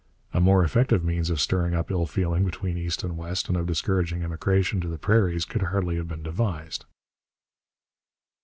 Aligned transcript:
A 0.33 0.41
more 0.41 0.63
effective 0.63 1.03
means 1.03 1.29
of 1.29 1.39
stirring 1.39 1.75
up 1.75 1.91
ill 1.91 2.07
feeling 2.07 2.43
between 2.43 2.75
East 2.75 3.03
and 3.03 3.15
West 3.15 3.49
and 3.49 3.55
of 3.55 3.67
discouraging 3.67 4.23
immigration 4.23 4.81
to 4.81 4.87
the 4.87 4.97
prairies 4.97 5.45
could 5.45 5.61
hardly 5.61 5.95
have 5.97 6.07
been 6.07 6.23
devised. 6.23 6.85